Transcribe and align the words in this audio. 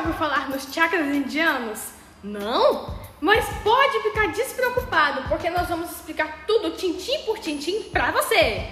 ouviu 0.00 0.14
falar 0.14 0.48
nos 0.48 0.64
chakras 0.72 1.14
indianos? 1.14 1.90
Não? 2.22 2.98
Mas 3.20 3.44
pode 3.62 4.02
ficar 4.02 4.28
despreocupado, 4.28 5.28
porque 5.28 5.50
nós 5.50 5.68
vamos 5.68 5.90
explicar 5.90 6.46
tudo 6.46 6.70
tintim 6.70 7.18
por 7.26 7.38
tintim 7.38 7.82
pra 7.84 8.10
você. 8.10 8.66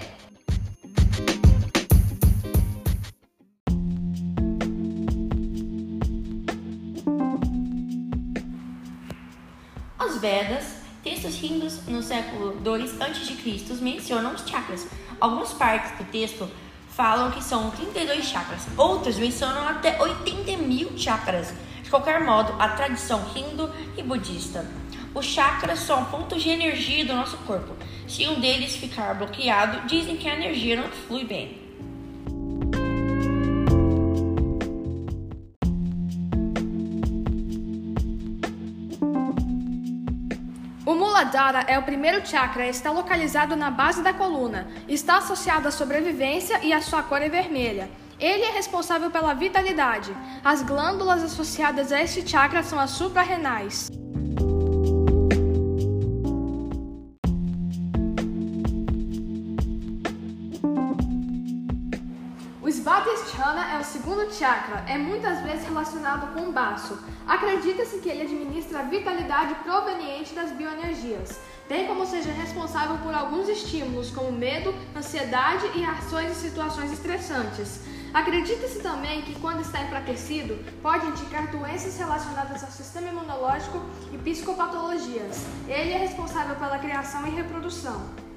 Os 10.03 10.17
Vedas, 10.19 10.77
textos 11.03 11.43
hindus 11.43 11.85
no 11.85 12.01
século 12.01 12.59
II 12.65 12.89
a.C., 12.99 13.73
mencionam 13.81 14.33
os 14.33 14.41
chakras. 14.41 14.87
Algumas 15.21 15.53
partes 15.53 15.91
do 15.97 16.05
texto 16.05 16.49
falam 16.99 17.31
que 17.31 17.41
são 17.41 17.71
32 17.71 18.25
chakras, 18.25 18.67
outras 18.75 19.17
mencionam 19.17 19.65
até 19.65 19.97
80 20.01 20.57
mil 20.57 20.97
chakras. 20.97 21.53
De 21.81 21.89
qualquer 21.89 22.19
modo, 22.25 22.53
a 22.59 22.67
tradição 22.67 23.25
hindu 23.33 23.69
e 23.95 24.03
budista. 24.03 24.65
Os 25.15 25.25
chakras 25.25 25.79
são 25.79 26.03
pontos 26.03 26.43
de 26.43 26.49
energia 26.49 27.05
do 27.05 27.13
nosso 27.13 27.37
corpo. 27.37 27.73
Se 28.05 28.27
um 28.27 28.41
deles 28.41 28.75
ficar 28.75 29.13
bloqueado, 29.13 29.87
dizem 29.87 30.17
que 30.17 30.27
a 30.27 30.35
energia 30.35 30.75
não 30.75 30.89
flui 30.89 31.23
bem. 31.23 31.68
Muladhara 41.19 41.65
é 41.67 41.77
o 41.77 41.83
primeiro 41.83 42.25
chakra 42.25 42.65
e 42.65 42.69
está 42.69 42.91
localizado 42.91 43.53
na 43.53 43.69
base 43.69 44.01
da 44.01 44.13
coluna. 44.13 44.69
Está 44.87 45.17
associado 45.17 45.67
à 45.67 45.71
sobrevivência 45.71 46.63
e 46.63 46.71
a 46.71 46.81
sua 46.81 47.03
cor 47.03 47.21
é 47.21 47.27
vermelha. 47.27 47.89
Ele 48.17 48.43
é 48.43 48.51
responsável 48.51 49.11
pela 49.11 49.33
vitalidade. 49.33 50.15
As 50.41 50.63
glândulas 50.63 51.21
associadas 51.21 51.91
a 51.91 52.01
este 52.01 52.25
chakra 52.25 52.63
são 52.63 52.79
as 52.79 52.91
suprarrenais. 52.91 53.89
O 62.69 62.71
Svadhisthana 62.71 63.73
é 63.73 63.79
o 63.79 63.83
segundo 63.83 64.31
chakra, 64.31 64.85
é 64.87 64.95
muitas 64.95 65.41
vezes 65.41 65.65
relacionado 65.65 66.31
com 66.35 66.49
o 66.49 66.51
baço. 66.51 66.99
Acredita-se 67.27 67.97
que 67.97 68.07
ele 68.07 68.21
administra 68.21 68.81
a 68.81 68.83
vitalidade 68.83 69.55
proveniente 69.63 70.35
das 70.35 70.51
bioenergias, 70.51 71.39
bem 71.67 71.87
como 71.87 72.05
seja 72.05 72.31
responsável 72.31 72.99
por 72.99 73.11
alguns 73.11 73.49
estímulos, 73.49 74.11
como 74.11 74.31
medo, 74.31 74.71
ansiedade 74.95 75.65
e 75.73 75.79
reações 75.79 76.29
em 76.29 76.35
situações 76.35 76.91
estressantes. 76.91 77.81
Acredita-se 78.13 78.83
também 78.83 79.23
que, 79.23 79.33
quando 79.39 79.61
está 79.61 79.81
enfraquecido, 79.81 80.63
pode 80.79 81.07
indicar 81.07 81.47
doenças 81.47 81.97
relacionadas 81.97 82.63
ao 82.63 82.69
sistema 82.69 83.07
imunológico 83.07 83.83
e 84.13 84.17
psicopatologias. 84.19 85.43
Ele 85.67 85.93
é 85.93 85.97
responsável 85.97 86.55
pela 86.55 86.77
criação 86.77 87.25
e 87.25 87.31
reprodução. 87.31 88.28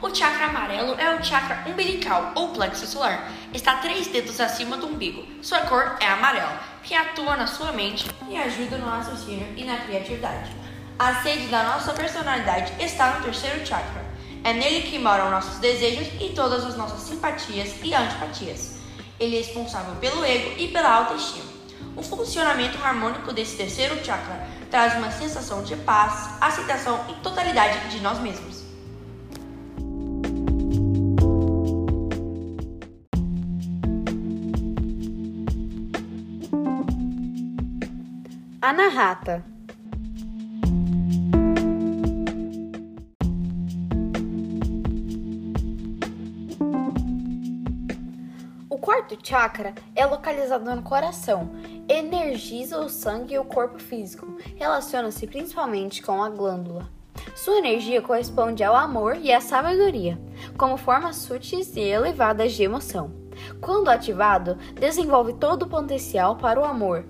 O 0.00 0.14
chakra 0.14 0.46
amarelo 0.46 0.94
é 0.98 1.16
o 1.16 1.24
chakra 1.24 1.64
umbilical 1.66 2.30
ou 2.36 2.50
plexo 2.50 2.86
solar. 2.86 3.32
Está 3.52 3.76
três 3.76 4.06
dedos 4.06 4.40
acima 4.40 4.76
do 4.76 4.86
umbigo. 4.86 5.26
Sua 5.42 5.60
cor 5.62 5.96
é 5.98 6.06
amarela, 6.06 6.60
que 6.84 6.94
atua 6.94 7.36
na 7.36 7.46
sua 7.46 7.72
mente 7.72 8.06
e 8.28 8.36
ajuda 8.36 8.78
no 8.78 8.86
raciocínio 8.86 9.46
e 9.56 9.64
na 9.64 9.78
criatividade. 9.78 10.50
A 10.98 11.16
sede 11.22 11.48
da 11.48 11.64
nossa 11.64 11.92
personalidade 11.92 12.72
está 12.78 13.16
no 13.16 13.24
terceiro 13.24 13.66
chakra. 13.66 14.04
É 14.44 14.52
nele 14.52 14.82
que 14.82 14.98
moram 15.00 15.30
nossos 15.30 15.58
desejos 15.58 16.06
e 16.20 16.28
todas 16.28 16.64
as 16.64 16.76
nossas 16.76 17.00
simpatias 17.00 17.74
e 17.82 17.92
antipatias. 17.92 18.78
Ele 19.18 19.36
é 19.36 19.38
responsável 19.40 19.96
pelo 19.96 20.24
ego 20.24 20.54
e 20.58 20.68
pela 20.68 20.90
autoestima. 20.90 21.44
O 21.96 22.02
funcionamento 22.02 22.78
harmônico 22.84 23.32
desse 23.32 23.56
terceiro 23.56 23.96
chakra 24.04 24.46
traz 24.70 24.94
uma 24.94 25.10
sensação 25.10 25.62
de 25.62 25.74
paz, 25.76 26.30
aceitação 26.40 27.04
e 27.08 27.14
totalidade 27.22 27.88
de 27.88 28.00
nós 28.00 28.18
mesmos. 28.20 28.63
Anahata. 38.66 39.44
O 48.70 48.78
quarto 48.78 49.18
chakra 49.22 49.74
é 49.94 50.06
localizado 50.06 50.74
no 50.74 50.80
coração, 50.80 51.50
energiza 51.86 52.78
o 52.78 52.88
sangue 52.88 53.34
e 53.34 53.38
o 53.38 53.44
corpo 53.44 53.78
físico, 53.78 54.38
relaciona-se 54.56 55.26
principalmente 55.26 56.02
com 56.02 56.22
a 56.22 56.30
glândula. 56.30 56.88
Sua 57.36 57.58
energia 57.58 58.00
corresponde 58.00 58.64
ao 58.64 58.74
amor 58.74 59.16
e 59.16 59.30
à 59.30 59.42
sabedoria, 59.42 60.18
como 60.56 60.78
formas 60.78 61.16
sutis 61.16 61.76
e 61.76 61.80
elevadas 61.80 62.54
de 62.54 62.62
emoção. 62.62 63.12
Quando 63.60 63.90
ativado, 63.90 64.56
desenvolve 64.72 65.34
todo 65.34 65.64
o 65.64 65.68
potencial 65.68 66.36
para 66.36 66.58
o 66.58 66.64
amor, 66.64 67.04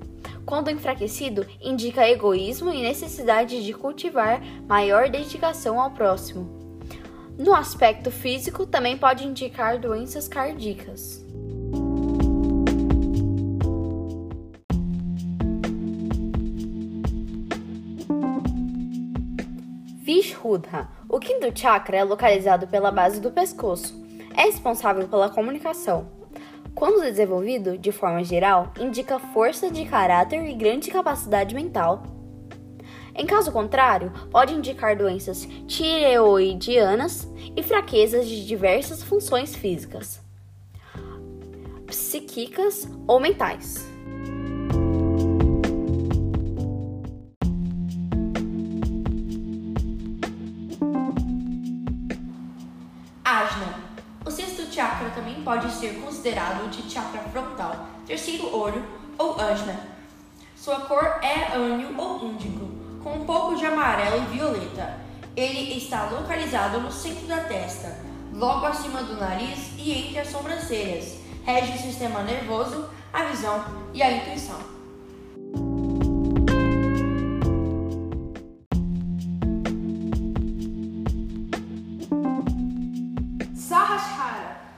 quando 0.44 0.71
enfraquecido, 0.71 1.47
indica 1.60 2.09
egoísmo 2.09 2.72
e 2.72 2.82
necessidade 2.82 3.65
de 3.65 3.72
cultivar 3.72 4.43
maior 4.69 5.09
dedicação 5.09 5.81
ao 5.81 5.91
próximo. 5.91 6.62
No 7.38 7.53
aspecto 7.55 8.10
físico, 8.10 8.65
também 8.65 8.97
pode 8.97 9.27
indicar 9.27 9.78
doenças 9.78 10.28
cardíacas. 10.28 11.25
Vishuddha. 19.99 20.88
O 21.09 21.19
quinto 21.19 21.50
chakra 21.59 21.97
é 21.97 22.05
localizado 22.05 22.69
pela 22.69 22.91
base 22.91 23.21
do 23.21 23.31
pescoço. 23.31 24.05
É 24.37 24.43
responsável 24.43 25.09
pela 25.09 25.31
comunicação. 25.31 26.23
Quando 26.74 27.02
desenvolvido, 27.02 27.78
de 27.78 27.92
forma 27.92 28.24
geral, 28.24 28.72
indica 28.80 29.18
força 29.18 29.70
de 29.70 29.84
caráter 29.84 30.44
e 30.44 30.54
grande 30.54 30.90
capacidade 30.90 31.54
mental. 31.54 32.02
Em 33.14 33.24
caso 33.24 33.52
contrário, 33.52 34.12
pode 34.28 34.54
indicar 34.54 34.96
doenças 34.96 35.46
tireoidianas 35.68 37.32
e 37.56 37.62
fraquezas 37.62 38.26
de 38.26 38.44
diversas 38.44 39.04
funções 39.04 39.54
físicas, 39.54 40.20
psíquicas 41.86 42.88
ou 43.06 43.20
mentais. 43.20 43.88
Ajna. 53.24 53.83
Chakra 54.74 55.08
também 55.10 55.40
pode 55.44 55.72
ser 55.72 56.00
considerado 56.00 56.68
de 56.68 56.90
chakra 56.90 57.20
frontal, 57.30 57.86
terceiro 58.04 58.52
olho 58.52 58.84
ou 59.16 59.40
ajna. 59.40 59.78
Sua 60.56 60.80
cor 60.80 61.20
é 61.22 61.54
ânio 61.54 61.96
ou 61.96 62.24
índigo, 62.24 63.00
com 63.00 63.12
um 63.12 63.24
pouco 63.24 63.54
de 63.54 63.64
amarelo 63.64 64.16
e 64.16 64.34
violeta. 64.34 64.98
Ele 65.36 65.78
está 65.78 66.06
localizado 66.10 66.80
no 66.80 66.90
centro 66.90 67.24
da 67.28 67.36
testa, 67.44 68.00
logo 68.32 68.66
acima 68.66 69.00
do 69.04 69.14
nariz 69.14 69.60
e 69.78 69.92
entre 69.92 70.18
as 70.18 70.28
sobrancelhas. 70.28 71.18
Rege 71.44 71.74
o 71.74 71.78
sistema 71.78 72.24
nervoso, 72.24 72.88
a 73.12 73.22
visão 73.26 73.64
e 73.92 74.02
a 74.02 74.10
intuição. 74.10 74.58
Sahasrara. 83.54 84.33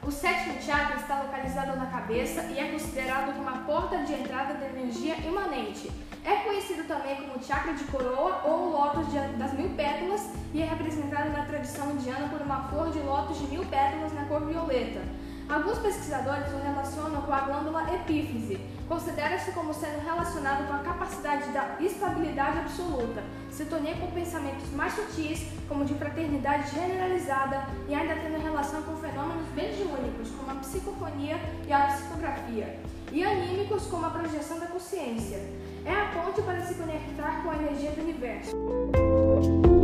O 0.07 0.11
sétimo 0.11 0.61
chakra 0.63 0.97
está 0.97 1.21
localizado 1.23 1.77
na 1.77 1.87
cabeça 1.87 2.43
e 2.45 2.59
é 2.61 2.71
considerado 2.71 3.35
como 3.35 3.49
a 3.49 3.59
porta 3.67 3.99
de 3.99 4.13
entrada 4.15 4.55
da 4.55 4.67
energia 4.67 5.17
imanente. 5.17 5.91
É 6.25 6.37
conhecido 6.37 6.85
também 6.87 7.17
como 7.17 7.43
chakra 7.43 7.73
de 7.75 7.83
coroa 7.85 8.41
ou 8.45 8.71
lótus 8.71 9.11
de- 9.11 9.37
das 9.37 9.53
mil 9.55 9.71
pétalas 9.71 10.31
e 10.55 10.63
é 10.63 10.67
representado 10.67 11.31
na 11.31 11.45
tradição 11.45 11.91
indiana 11.91 12.29
por 12.29 12.41
uma 12.41 12.69
flor 12.69 12.91
de 12.93 13.01
lótus 13.01 13.39
de 13.41 13.47
mil 13.49 13.65
pétalas 13.67 14.13
na 14.13 14.25
cor 14.27 14.45
violeta. 14.47 15.01
Alguns 15.49 15.79
pesquisadores 15.79 16.53
o 16.53 16.59
relacionam 16.59 17.23
com 17.23 17.33
a 17.33 17.41
glândula 17.41 17.95
epífise. 17.95 18.59
Considera-se 18.89 19.53
como 19.53 19.73
sendo 19.73 20.05
relacionado 20.05 20.67
com 20.67 20.75
a 20.75 20.79
capacidade 20.79 21.51
da 21.51 21.77
estabilidade 21.81 22.59
absoluta, 22.59 23.23
sintonia 23.51 23.95
com 23.97 24.11
pensamentos 24.11 24.69
mais 24.73 24.93
sutis, 24.95 25.47
como 25.69 25.85
de 25.85 25.95
fraternidade 25.95 26.75
generalizada, 26.75 27.65
e 27.89 27.95
ainda 27.95 28.17
tendo 28.17 28.43
relação 28.43 28.83
com 28.83 28.97
fenômenos 28.97 29.49
mediúnicos, 29.55 30.31
como 30.31 30.51
a 30.51 30.55
psicofonia 30.57 31.37
e 31.67 31.73
a 31.73 31.87
psicografia, 31.87 32.81
e 33.13 33.25
anímicos, 33.25 33.87
como 33.87 34.07
a 34.07 34.11
projeção 34.11 34.59
da 34.59 34.67
consciência. 34.67 35.39
É 35.85 35.93
a 35.93 36.07
ponte 36.07 36.43
para 36.43 36.61
se 36.61 36.75
conectar 36.75 37.43
com 37.45 37.51
a 37.51 37.55
energia 37.55 37.93
do 37.93 38.03
universo. 38.03 39.76